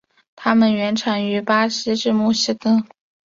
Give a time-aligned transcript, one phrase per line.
[0.35, 2.83] 它们原产于巴西至墨西哥。